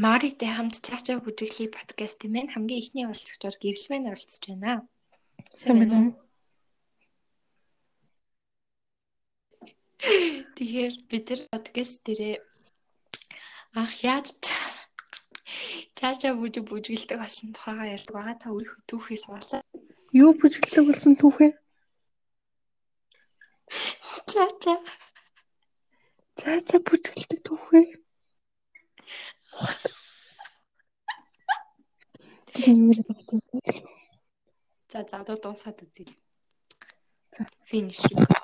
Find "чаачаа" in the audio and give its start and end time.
0.80-1.20, 16.00-16.32, 24.32-24.78, 26.40-26.80